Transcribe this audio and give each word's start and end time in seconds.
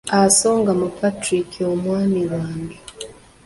Asonga 0.21 0.71
mu 0.79 0.87
Patrick 0.99 1.49
omwami 1.73 2.21
wange. 2.31 2.77